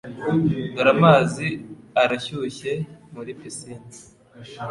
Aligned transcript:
dore 0.73 0.91
Amazi 0.97 1.47
arashyushye 2.01 2.71
muri 3.13 3.31
pisine 3.39 3.85